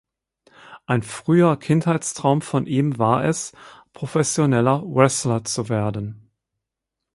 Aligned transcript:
Ein 0.87 1.03
früher 1.03 1.57
Kindheitstraum 1.59 2.41
von 2.41 2.65
ihm 2.65 2.97
war 2.97 3.23
es 3.23 3.53
professioneller 3.93 4.81
Wrestler 4.81 5.43
zu 5.43 5.69
werden. 5.69 6.31